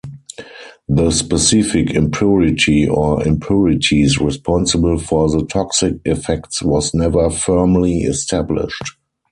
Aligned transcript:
The 0.89 1.11
specific 1.11 1.91
impurity 1.91 2.87
or 2.89 3.23
impurities 3.23 4.17
responsible 4.17 4.97
for 4.97 5.29
the 5.29 5.45
toxic 5.45 5.99
effects 6.05 6.63
was 6.63 6.91
never 6.95 7.29
firmly 7.29 7.99
established. 7.99 8.97